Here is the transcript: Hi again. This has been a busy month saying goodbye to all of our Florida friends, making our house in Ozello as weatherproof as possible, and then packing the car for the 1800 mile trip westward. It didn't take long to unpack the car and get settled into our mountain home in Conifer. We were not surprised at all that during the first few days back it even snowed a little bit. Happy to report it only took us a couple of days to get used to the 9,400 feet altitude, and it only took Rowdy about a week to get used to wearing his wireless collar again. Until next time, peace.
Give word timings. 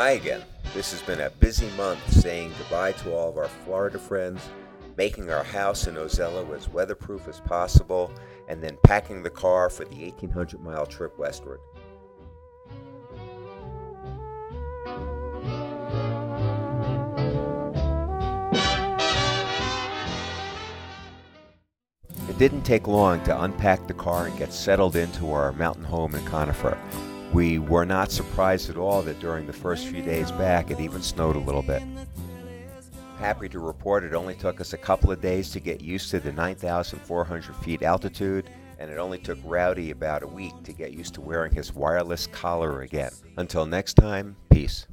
Hi 0.00 0.12
again. 0.12 0.40
This 0.72 0.92
has 0.92 1.02
been 1.02 1.20
a 1.20 1.28
busy 1.28 1.68
month 1.76 2.10
saying 2.10 2.54
goodbye 2.56 2.92
to 2.92 3.12
all 3.14 3.28
of 3.28 3.36
our 3.36 3.48
Florida 3.48 3.98
friends, 3.98 4.40
making 4.96 5.28
our 5.28 5.44
house 5.44 5.88
in 5.88 5.96
Ozello 5.96 6.56
as 6.56 6.70
weatherproof 6.70 7.28
as 7.28 7.38
possible, 7.38 8.10
and 8.48 8.62
then 8.62 8.78
packing 8.82 9.22
the 9.22 9.28
car 9.28 9.68
for 9.68 9.84
the 9.84 9.96
1800 9.96 10.58
mile 10.62 10.86
trip 10.86 11.18
westward. 11.18 11.60
It 22.26 22.38
didn't 22.38 22.62
take 22.62 22.86
long 22.86 23.22
to 23.24 23.42
unpack 23.42 23.86
the 23.86 23.92
car 23.92 24.28
and 24.28 24.38
get 24.38 24.54
settled 24.54 24.96
into 24.96 25.30
our 25.30 25.52
mountain 25.52 25.84
home 25.84 26.14
in 26.14 26.24
Conifer. 26.24 26.78
We 27.32 27.60
were 27.60 27.86
not 27.86 28.10
surprised 28.10 28.70
at 28.70 28.76
all 28.76 29.02
that 29.02 29.20
during 29.20 29.46
the 29.46 29.52
first 29.52 29.86
few 29.86 30.02
days 30.02 30.32
back 30.32 30.70
it 30.70 30.80
even 30.80 31.00
snowed 31.00 31.36
a 31.36 31.40
little 31.40 31.62
bit. 31.62 31.82
Happy 33.18 33.48
to 33.50 33.60
report 33.60 34.02
it 34.02 34.14
only 34.14 34.34
took 34.34 34.60
us 34.60 34.72
a 34.72 34.78
couple 34.78 35.12
of 35.12 35.20
days 35.20 35.50
to 35.50 35.60
get 35.60 35.80
used 35.80 36.10
to 36.10 36.18
the 36.18 36.32
9,400 36.32 37.54
feet 37.56 37.82
altitude, 37.82 38.50
and 38.78 38.90
it 38.90 38.98
only 38.98 39.18
took 39.18 39.38
Rowdy 39.44 39.90
about 39.90 40.22
a 40.22 40.26
week 40.26 40.54
to 40.64 40.72
get 40.72 40.92
used 40.92 41.14
to 41.14 41.20
wearing 41.20 41.54
his 41.54 41.72
wireless 41.72 42.26
collar 42.26 42.80
again. 42.80 43.12
Until 43.36 43.66
next 43.66 43.94
time, 43.94 44.36
peace. 44.50 44.86